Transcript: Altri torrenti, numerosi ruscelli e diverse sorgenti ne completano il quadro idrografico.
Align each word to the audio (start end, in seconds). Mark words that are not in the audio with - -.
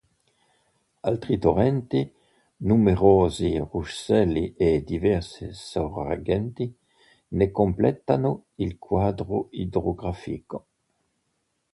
Altri 1.09 1.37
torrenti, 1.37 2.11
numerosi 2.71 3.59
ruscelli 3.59 4.55
e 4.55 4.83
diverse 4.83 5.53
sorgenti 5.53 6.75
ne 7.35 7.51
completano 7.51 8.45
il 8.55 8.79
quadro 8.79 9.49
idrografico. 9.51 10.65